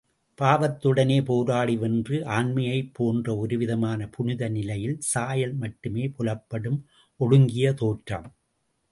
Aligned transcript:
பாவத்துடனே 0.39 1.17
போராடி 1.25 1.73
வென்ற 1.81 2.07
ஆண்மையைப் 2.37 2.89
போன்று 2.93 3.31
ஒருவிதமான 3.37 4.07
புனித 4.11 4.49
நிலையின் 4.49 4.97
சாயல் 5.09 5.53
மட்டுமே 5.55 6.05
புலப்படும் 6.17 6.79
ஒடுங்கிய 7.19 7.73
தோற்றம்! 7.73 8.27